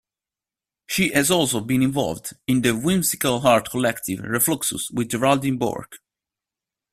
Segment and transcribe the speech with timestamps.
[0.87, 5.97] She has also been involved in the whimsical art collective Refluxus with Geraldine Burke.